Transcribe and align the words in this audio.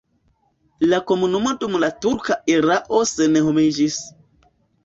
La 0.93 0.99
komunumo 1.11 1.53
dum 1.65 1.77
la 1.85 1.89
turka 2.05 2.39
erao 2.57 3.03
senhomiĝis. 3.13 4.01